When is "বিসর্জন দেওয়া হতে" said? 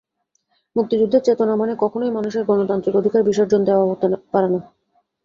3.23-4.05